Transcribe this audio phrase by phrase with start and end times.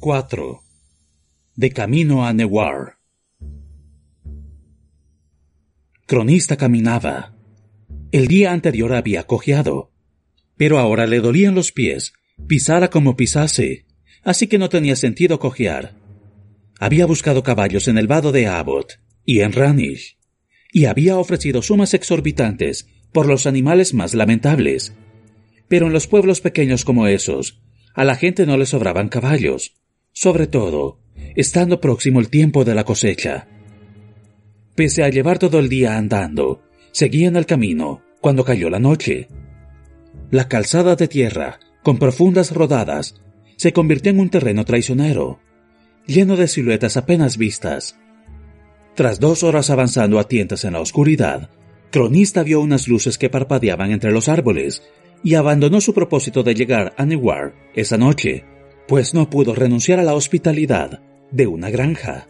[0.00, 0.62] 4.
[1.56, 2.96] De camino a Newar.
[6.06, 7.36] Cronista caminaba.
[8.10, 9.92] El día anterior había cojeado,
[10.56, 12.14] pero ahora le dolían los pies,
[12.46, 13.84] pisara como pisase,
[14.22, 15.94] así que no tenía sentido cojear.
[16.78, 20.16] Había buscado caballos en el vado de Abbott y en Ranish,
[20.72, 24.94] y había ofrecido sumas exorbitantes por los animales más lamentables.
[25.68, 27.60] Pero en los pueblos pequeños como esos,
[27.94, 29.74] a la gente no le sobraban caballos,
[30.12, 30.98] sobre todo,
[31.36, 33.48] estando próximo el tiempo de la cosecha.
[34.74, 39.28] Pese a llevar todo el día andando, seguían el camino cuando cayó la noche.
[40.30, 43.20] La calzada de tierra, con profundas rodadas,
[43.56, 45.40] se convirtió en un terreno traicionero,
[46.06, 47.98] lleno de siluetas apenas vistas.
[48.94, 51.50] Tras dos horas avanzando a tientas en la oscuridad,
[51.90, 54.82] Cronista vio unas luces que parpadeaban entre los árboles
[55.22, 58.44] y abandonó su propósito de llegar a Newar esa noche
[58.90, 62.26] pues no pudo renunciar a la hospitalidad de una granja.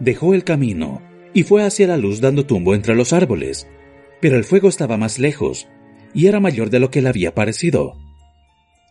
[0.00, 1.02] Dejó el camino
[1.34, 3.68] y fue hacia la luz dando tumbo entre los árboles,
[4.22, 5.68] pero el fuego estaba más lejos
[6.14, 7.98] y era mayor de lo que le había parecido.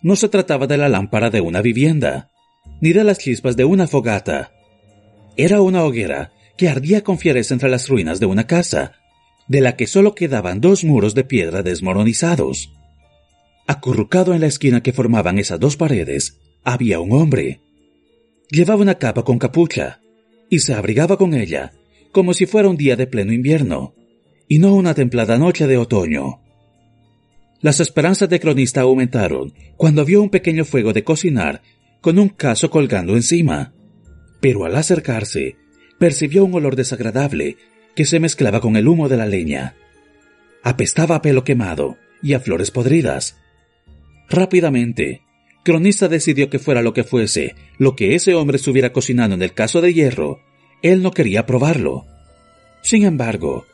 [0.04, 2.30] No se trataba de la lámpara de una vivienda,
[2.82, 4.52] ni de las chispas de una fogata.
[5.38, 8.92] Era una hoguera que ardía con fiereza entre las ruinas de una casa,
[9.48, 12.77] de la que solo quedaban dos muros de piedra desmoronizados.
[13.68, 17.60] Acurrucado en la esquina que formaban esas dos paredes, había un hombre.
[18.50, 20.00] Llevaba una capa con capucha
[20.50, 21.74] y se abrigaba con ella
[22.12, 23.94] como si fuera un día de pleno invierno
[24.48, 26.42] y no una templada noche de otoño.
[27.62, 31.62] Las esperanzas de cronista aumentaron cuando vio un pequeño fuego de cocinar
[32.02, 33.74] con un caso colgando encima.
[34.40, 35.58] Pero al acercarse,
[35.98, 37.58] percibió un olor desagradable
[37.96, 39.76] que se mezclaba con el humo de la leña.
[40.64, 43.38] Apestaba a pelo quemado y a flores podridas.
[44.30, 45.22] Rápidamente,
[45.64, 49.54] Cronista decidió que fuera lo que fuese, lo que ese hombre estuviera cocinando en el
[49.54, 50.42] caso de hierro,
[50.82, 52.06] él no quería probarlo.
[52.82, 53.66] Sin embargo,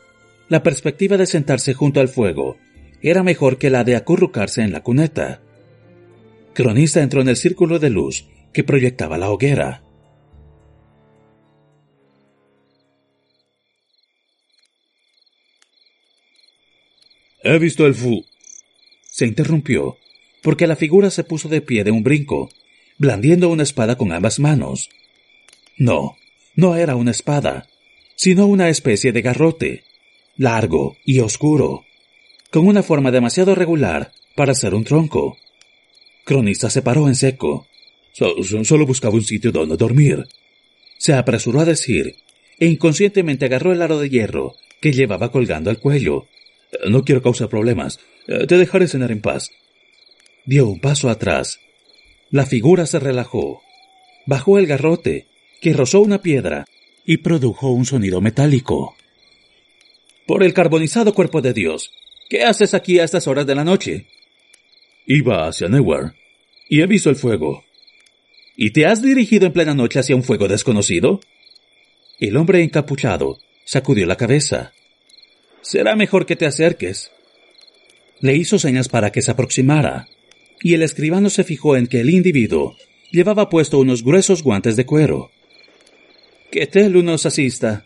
[0.48, 2.56] la perspectiva de sentarse junto al fuego
[3.02, 5.40] era mejor que la de acurrucarse en la cuneta.
[6.52, 9.82] Cronista entró en el círculo de luz que proyectaba la hoguera.
[17.42, 18.24] He visto el fu.
[19.02, 19.98] Se interrumpió
[20.44, 22.50] porque la figura se puso de pie de un brinco,
[22.98, 24.90] blandiendo una espada con ambas manos.
[25.78, 26.18] No,
[26.54, 27.66] no era una espada,
[28.14, 29.84] sino una especie de garrote,
[30.36, 31.86] largo y oscuro,
[32.50, 35.38] con una forma demasiado regular para ser un tronco.
[36.26, 37.66] Cronista se paró en seco.
[38.12, 40.26] solo buscaba un sitio donde dormir.
[40.98, 42.16] Se apresuró a decir,
[42.60, 46.26] e inconscientemente agarró el aro de hierro que llevaba colgando al cuello.
[46.86, 47.98] No quiero causar problemas.
[48.26, 49.50] Te dejaré cenar en paz.
[50.46, 51.60] Dio un paso atrás.
[52.30, 53.62] La figura se relajó.
[54.26, 55.26] Bajó el garrote,
[55.60, 56.66] que rozó una piedra,
[57.06, 58.94] y produjo un sonido metálico.
[60.26, 61.90] Por el carbonizado cuerpo de Dios,
[62.28, 64.06] ¿qué haces aquí a estas horas de la noche?
[65.06, 66.14] Iba hacia Newar,
[66.68, 67.64] y he visto el fuego.
[68.56, 71.20] ¿Y te has dirigido en plena noche hacia un fuego desconocido?
[72.20, 74.72] El hombre encapuchado sacudió la cabeza.
[75.62, 77.10] Será mejor que te acerques.
[78.20, 80.08] Le hizo señas para que se aproximara
[80.64, 82.74] y el escribano se fijó en que el individuo
[83.10, 85.30] llevaba puesto unos gruesos guantes de cuero.
[86.50, 87.84] ¿Qué tal nos asista?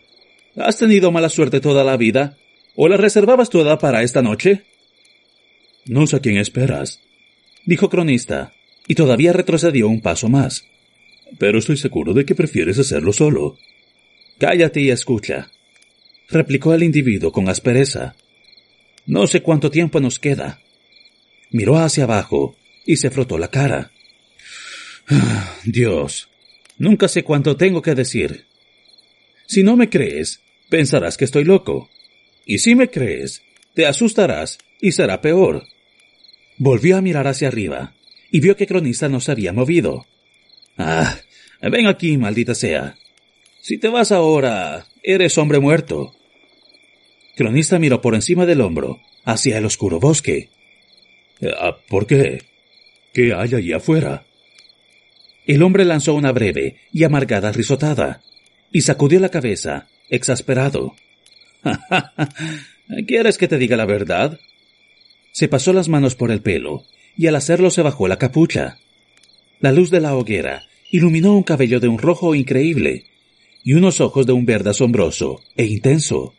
[0.55, 2.37] ¿Has tenido mala suerte toda la vida?
[2.77, 4.63] ¿O la reservabas toda para esta noche?
[5.87, 7.01] No sé a quién esperas,
[7.65, 8.53] dijo Cronista,
[8.87, 10.63] y todavía retrocedió un paso más.
[11.37, 13.57] Pero estoy seguro de que prefieres hacerlo solo.
[14.37, 15.51] Cállate y escucha,
[16.29, 18.15] replicó el individuo con aspereza.
[19.05, 20.61] No sé cuánto tiempo nos queda.
[21.51, 22.55] Miró hacia abajo
[22.89, 23.91] y se frotó la cara.
[25.63, 26.27] Dios,
[26.79, 28.47] nunca sé cuánto tengo que decir.
[29.45, 31.87] Si no me crees, pensarás que estoy loco.
[32.47, 33.43] Y si me crees,
[33.75, 35.67] te asustarás y será peor.
[36.57, 37.93] Volvió a mirar hacia arriba
[38.31, 40.07] y vio que Cronista no se había movido.
[40.75, 41.15] Ah,
[41.61, 42.97] ven aquí, maldita sea.
[43.61, 46.15] Si te vas ahora, eres hombre muerto.
[47.35, 50.49] Cronista miró por encima del hombro, hacia el oscuro bosque.
[51.55, 52.48] Ah, ¿Por qué?
[53.13, 54.25] ¿Qué hay allí afuera?
[55.45, 58.21] El hombre lanzó una breve y amargada risotada
[58.71, 60.95] y sacudió la cabeza, exasperado.
[63.07, 64.39] ¿Quieres que te diga la verdad?
[65.31, 66.85] Se pasó las manos por el pelo
[67.17, 68.77] y al hacerlo se bajó la capucha.
[69.59, 73.05] La luz de la hoguera iluminó un cabello de un rojo increíble
[73.63, 76.33] y unos ojos de un verde asombroso e intenso.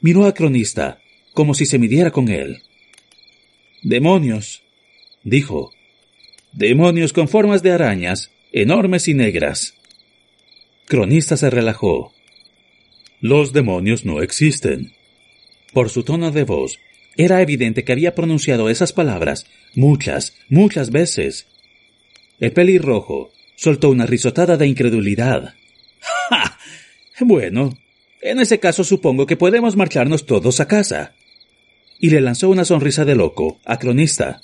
[0.00, 1.00] Miró a Cronista
[1.32, 2.62] como si se midiera con él.
[3.82, 4.62] Demonios,
[5.22, 5.72] dijo,
[6.56, 9.74] demonios con formas de arañas enormes y negras.
[10.86, 12.14] Cronista se relajó.
[13.20, 14.94] Los demonios no existen.
[15.72, 16.78] Por su tono de voz,
[17.16, 21.46] era evidente que había pronunciado esas palabras muchas, muchas veces.
[22.40, 25.54] El pelirrojo soltó una risotada de incredulidad.
[26.30, 26.58] ¡Ja!
[27.20, 27.76] Bueno,
[28.22, 31.14] en ese caso supongo que podemos marcharnos todos a casa.
[31.98, 34.40] Y le lanzó una sonrisa de loco a Cronista.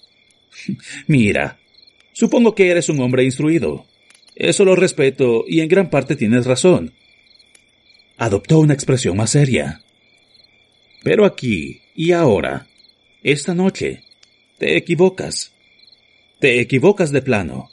[1.06, 1.58] Mira,
[2.12, 3.86] supongo que eres un hombre instruido.
[4.34, 6.92] Eso lo respeto y en gran parte tienes razón.
[8.16, 9.82] Adoptó una expresión más seria.
[11.02, 12.66] Pero aquí y ahora,
[13.22, 14.02] esta noche,
[14.58, 15.52] te equivocas.
[16.38, 17.70] Te equivocas de plano.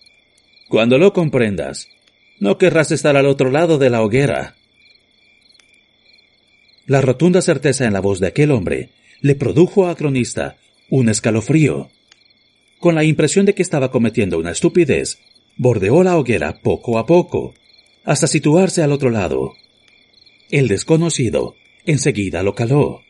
[0.67, 1.87] Cuando lo comprendas,
[2.39, 4.55] no querrás estar al otro lado de la hoguera.
[6.85, 8.89] La rotunda certeza en la voz de aquel hombre
[9.21, 10.57] le produjo a Cronista
[10.89, 11.89] un escalofrío.
[12.79, 15.19] Con la impresión de que estaba cometiendo una estupidez,
[15.57, 17.53] bordeó la hoguera poco a poco,
[18.05, 19.53] hasta situarse al otro lado.
[20.49, 21.55] El desconocido
[21.85, 23.01] enseguida lo caló.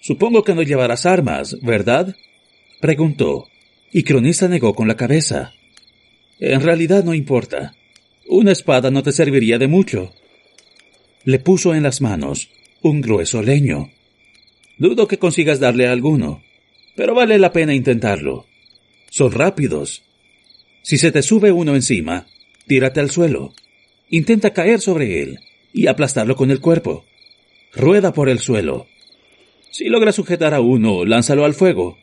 [0.00, 2.16] Supongo que no llevarás armas, ¿verdad?
[2.80, 3.48] preguntó,
[3.92, 5.52] y Cronista negó con la cabeza.
[6.40, 7.74] En realidad no importa.
[8.26, 10.12] Una espada no te serviría de mucho.
[11.24, 12.50] Le puso en las manos
[12.82, 13.90] un grueso leño.
[14.78, 16.42] Dudo que consigas darle alguno,
[16.96, 18.46] pero vale la pena intentarlo.
[19.16, 20.02] Son rápidos.
[20.82, 22.26] Si se te sube uno encima,
[22.66, 23.54] tírate al suelo.
[24.10, 25.40] Intenta caer sobre él
[25.72, 27.04] y aplastarlo con el cuerpo.
[27.74, 28.86] Rueda por el suelo
[29.74, 31.98] si logra sujetar a uno, lánzalo al fuego.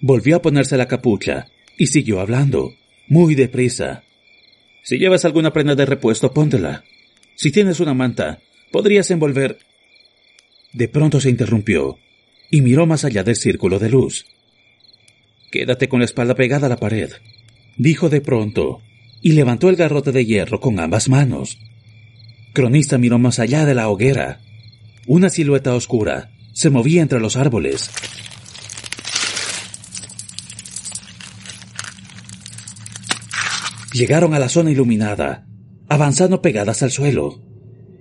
[0.00, 2.72] Volvió a ponerse la capucha y siguió hablando,
[3.08, 4.04] muy deprisa.
[4.82, 6.82] Si llevas alguna prenda de repuesto, póntela.
[7.34, 8.40] Si tienes una manta,
[8.72, 9.58] podrías envolver.
[10.72, 11.98] De pronto se interrumpió
[12.50, 14.24] y miró más allá del círculo de luz.
[15.50, 17.10] Quédate con la espalda pegada a la pared,
[17.76, 18.80] dijo de pronto,
[19.22, 21.58] y levantó el garrote de hierro con ambas manos.
[22.52, 24.40] Cronista miró más allá de la hoguera.
[25.06, 27.90] Una silueta oscura se movía entre los árboles.
[33.92, 35.46] Llegaron a la zona iluminada,
[35.88, 37.42] avanzando pegadas al suelo.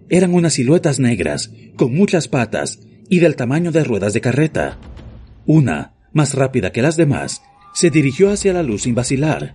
[0.10, 4.80] Eran unas siluetas negras, con muchas patas y del tamaño de ruedas de carreta.
[5.46, 9.54] Una, más rápida que las demás, se dirigió hacia la luz sin vacilar,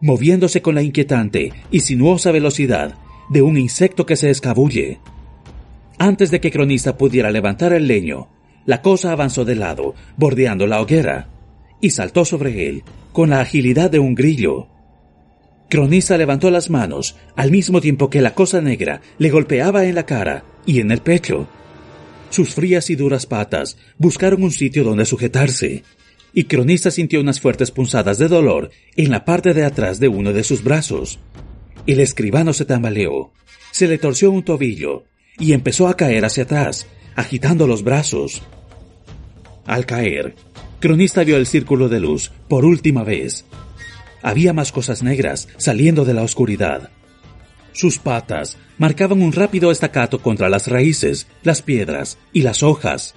[0.00, 2.94] moviéndose con la inquietante y sinuosa velocidad
[3.30, 5.00] de un insecto que se escabulle.
[5.98, 8.28] Antes de que Cronista pudiera levantar el leño,
[8.66, 11.28] la cosa avanzó de lado, bordeando la hoguera,
[11.80, 12.82] y saltó sobre él
[13.12, 14.68] con la agilidad de un grillo.
[15.70, 20.04] Cronista levantó las manos al mismo tiempo que la cosa negra le golpeaba en la
[20.04, 21.48] cara y en el pecho.
[22.36, 25.84] Sus frías y duras patas buscaron un sitio donde sujetarse,
[26.34, 30.34] y Cronista sintió unas fuertes punzadas de dolor en la parte de atrás de uno
[30.34, 31.18] de sus brazos.
[31.86, 33.32] El escribano se tambaleó,
[33.70, 35.04] se le torció un tobillo
[35.38, 38.42] y empezó a caer hacia atrás, agitando los brazos.
[39.64, 40.34] Al caer,
[40.78, 43.46] Cronista vio el círculo de luz por última vez.
[44.20, 46.90] Había más cosas negras saliendo de la oscuridad.
[47.76, 53.14] Sus patas marcaban un rápido estacato contra las raíces, las piedras y las hojas.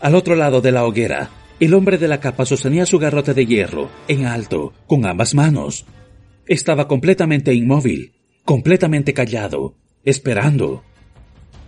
[0.00, 1.30] Al otro lado de la hoguera,
[1.60, 5.84] el hombre de la capa sostenía su garrote de hierro en alto con ambas manos.
[6.44, 8.14] Estaba completamente inmóvil,
[8.44, 10.82] completamente callado, esperando.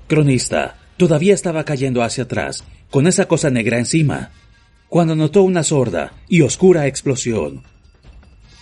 [0.09, 4.33] Cronista todavía estaba cayendo hacia atrás, con esa cosa negra encima,
[4.89, 7.63] cuando notó una sorda y oscura explosión.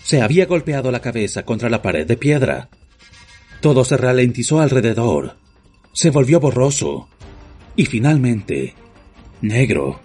[0.04, 2.68] Se había golpeado la cabeza contra la pared de piedra.
[3.62, 5.36] Todo se ralentizó alrededor,
[5.92, 7.06] se volvió borroso
[7.76, 8.74] y finalmente
[9.40, 10.00] negro.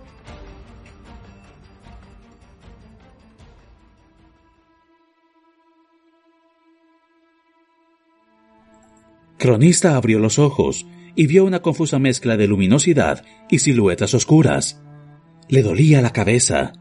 [9.39, 10.85] Cronista abrió los ojos
[11.15, 14.83] y vio una confusa mezcla de luminosidad y siluetas oscuras.
[15.49, 16.73] Le dolía la cabeza.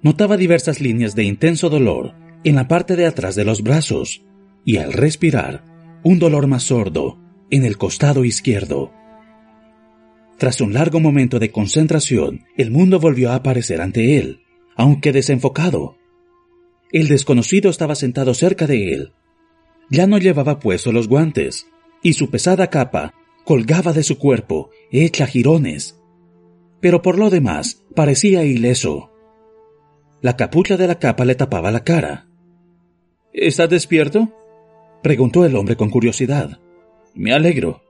[0.00, 4.22] Notaba diversas líneas de intenso dolor en la parte de atrás de los brazos
[4.64, 5.67] y al respirar,
[6.08, 7.18] un dolor más sordo
[7.50, 8.90] en el costado izquierdo.
[10.38, 14.40] Tras un largo momento de concentración, el mundo volvió a aparecer ante él,
[14.74, 15.98] aunque desenfocado.
[16.92, 19.12] El desconocido estaba sentado cerca de él.
[19.90, 21.66] Ya no llevaba puestos los guantes,
[22.02, 23.12] y su pesada capa
[23.44, 26.00] colgaba de su cuerpo, hecha jirones.
[26.80, 29.12] Pero por lo demás, parecía ileso.
[30.22, 32.28] La capucha de la capa le tapaba la cara.
[33.34, 34.37] ¿Estás despierto?
[35.02, 36.58] Preguntó el hombre con curiosidad.
[37.14, 37.82] Me alegro.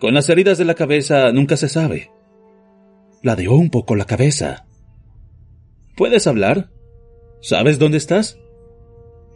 [0.00, 2.10] Con las heridas de la cabeza nunca se sabe.
[3.22, 4.66] Ladeó un poco la cabeza.
[5.96, 6.70] ¿Puedes hablar?
[7.40, 8.38] ¿Sabes dónde estás?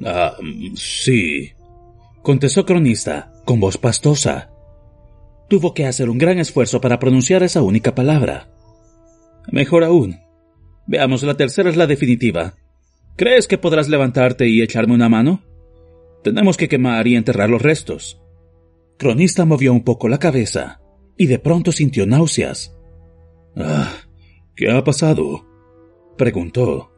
[0.05, 0.37] Ah,
[0.75, 1.53] sí,
[2.23, 4.51] contestó Cronista con voz pastosa.
[5.49, 8.49] Tuvo que hacer un gran esfuerzo para pronunciar esa única palabra.
[9.51, 10.19] Mejor aún.
[10.87, 12.55] Veamos, la tercera es la definitiva.
[13.17, 15.43] ¿Crees que podrás levantarte y echarme una mano?
[16.27, 18.21] Tenemos que quemar y enterrar los restos.
[18.99, 20.81] Cronista movió un poco la cabeza
[21.17, 22.77] y de pronto sintió náuseas.
[23.55, 23.95] Ah,
[24.57, 25.47] ¿qué ha pasado?
[26.19, 26.91] preguntó.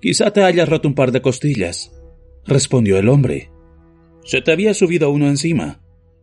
[0.00, 1.92] Quizá te hayas roto un par de costillas,
[2.46, 3.50] respondió el hombre.
[4.24, 5.82] Se te había subido uno encima.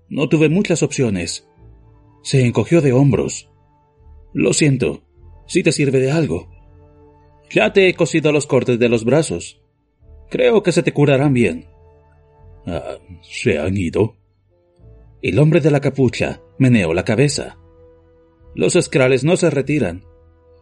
[0.10, 1.48] No tuve muchas opciones.
[2.24, 3.52] Se encogió de hombros.
[4.34, 5.04] Lo siento,
[5.46, 6.50] si te sirve de algo.
[7.52, 9.62] Ya te he cosido los cortes de los brazos.
[10.32, 11.68] Creo que se te curarán bien.
[12.70, 14.16] Ah, ¿Se han ido?
[15.22, 17.58] El hombre de la capucha meneó la cabeza.
[18.54, 20.04] Los escrales no se retiran.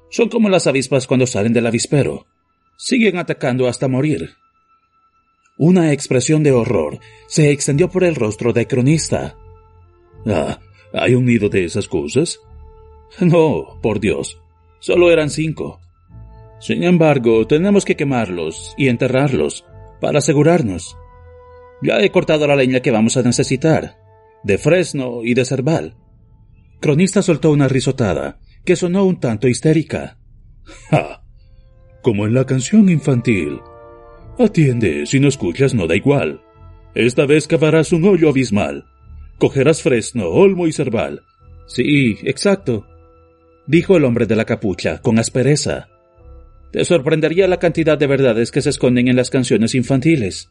[0.10, 2.26] Son como las avispas cuando salen del avispero.
[2.78, 4.30] Siguen atacando hasta morir.
[5.58, 9.36] Una expresión de horror se extendió por el rostro de cronista.
[10.26, 10.60] Ah,
[10.94, 12.40] ¿hay un nido de esas cosas?
[13.20, 14.42] No, por Dios.
[14.80, 15.80] Solo eran cinco.
[16.60, 19.66] Sin embargo, tenemos que quemarlos y enterrarlos
[20.00, 20.98] para asegurarnos.
[21.82, 23.98] Ya he cortado la leña que vamos a necesitar,
[24.44, 25.96] de fresno y de cerval.
[26.80, 30.18] Cronista soltó una risotada que sonó un tanto histérica.
[30.90, 31.24] ¡Ja!
[32.02, 33.60] Como en la canción infantil.
[34.40, 36.42] Atiende, si no escuchas no da igual.
[36.94, 38.86] Esta vez cavarás un hoyo abismal.
[39.40, 41.24] Cogerás fresno, olmo y cerval.
[41.68, 42.88] Sí, exacto,
[43.68, 45.90] dijo el hombre de la capucha con aspereza.
[46.72, 50.50] Te sorprendería la cantidad de verdades que se esconden en las canciones infantiles.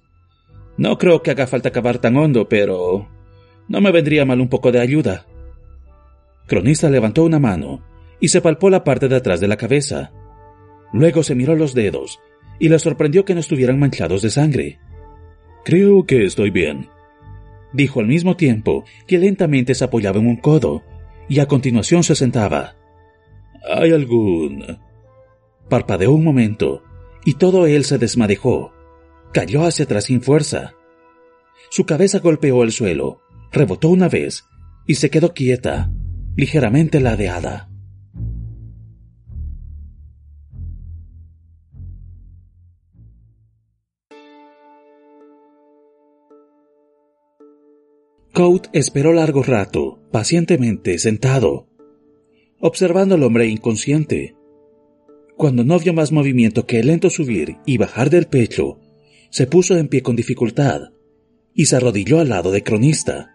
[0.76, 3.08] No creo que haga falta cavar tan hondo, pero
[3.68, 5.26] no me vendría mal un poco de ayuda.
[6.46, 7.82] Cronista levantó una mano
[8.20, 10.12] y se palpó la parte de atrás de la cabeza.
[10.92, 12.20] Luego se miró los dedos
[12.58, 14.78] y le sorprendió que no estuvieran manchados de sangre.
[15.64, 16.88] Creo que estoy bien,
[17.72, 20.82] dijo al mismo tiempo que lentamente se apoyaba en un codo
[21.28, 22.76] y a continuación se sentaba.
[23.68, 24.78] ¿Hay algún...
[25.68, 26.84] Parpadeó un momento
[27.24, 28.72] y todo él se desmadejó.
[29.32, 30.74] Cayó hacia atrás sin fuerza.
[31.70, 33.20] Su cabeza golpeó el suelo,
[33.52, 34.44] rebotó una vez
[34.86, 35.90] y se quedó quieta,
[36.36, 37.68] ligeramente ladeada.
[48.36, 51.68] Coat esperó largo rato, pacientemente sentado,
[52.60, 54.36] observando al hombre inconsciente.
[55.38, 58.78] Cuando no vio más movimiento que el lento subir y bajar del pecho,
[59.36, 60.92] se puso en pie con dificultad
[61.52, 63.34] y se arrodilló al lado de Cronista.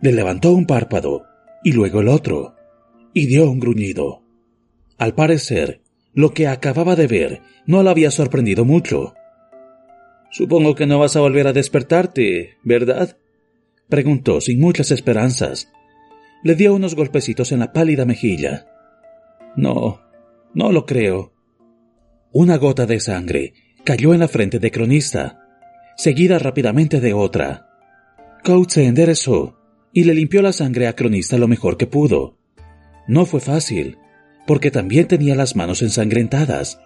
[0.00, 1.26] Le levantó un párpado
[1.62, 2.56] y luego el otro,
[3.12, 4.24] y dio un gruñido.
[4.98, 5.82] Al parecer,
[6.14, 9.14] lo que acababa de ver no le había sorprendido mucho.
[10.32, 13.16] Supongo que no vas a volver a despertarte, ¿verdad?
[13.88, 15.70] preguntó sin muchas esperanzas.
[16.42, 18.66] Le dio unos golpecitos en la pálida mejilla.
[19.54, 20.00] No,
[20.54, 21.32] no lo creo.
[22.32, 23.54] Una gota de sangre
[23.84, 25.46] cayó en la frente de Cronista,
[25.96, 27.68] seguida rápidamente de otra.
[28.42, 29.58] Coat se enderezó
[29.92, 32.38] y le limpió la sangre a Cronista lo mejor que pudo.
[33.06, 33.98] No fue fácil,
[34.46, 36.80] porque también tenía las manos ensangrentadas.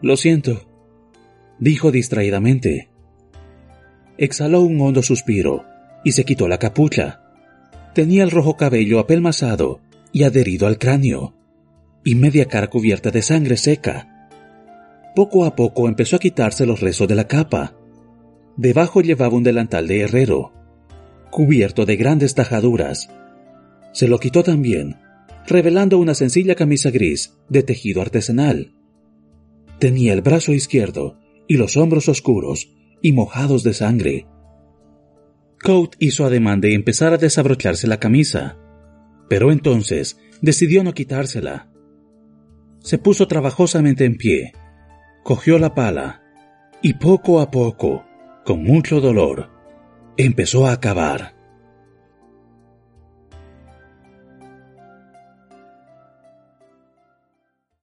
[0.00, 0.68] Lo siento,
[1.58, 2.88] dijo distraídamente.
[4.18, 5.64] Exhaló un hondo suspiro
[6.04, 7.22] y se quitó la capucha.
[7.94, 9.80] Tenía el rojo cabello apelmazado
[10.12, 11.34] y adherido al cráneo,
[12.04, 14.11] y media cara cubierta de sangre seca.
[15.14, 17.76] Poco a poco empezó a quitarse los rezos de la capa.
[18.56, 20.52] Debajo llevaba un delantal de herrero,
[21.30, 23.10] cubierto de grandes tajaduras.
[23.92, 24.96] Se lo quitó también,
[25.46, 28.74] revelando una sencilla camisa gris de tejido artesanal.
[29.78, 34.26] Tenía el brazo izquierdo y los hombros oscuros y mojados de sangre.
[35.62, 38.58] Coat hizo ademán de empezar a desabrocharse la camisa,
[39.28, 41.70] pero entonces decidió no quitársela.
[42.80, 44.52] Se puso trabajosamente en pie,
[45.22, 46.22] cogió la pala
[46.80, 48.04] y poco a poco,
[48.44, 49.50] con mucho dolor,
[50.16, 51.34] empezó a cavar.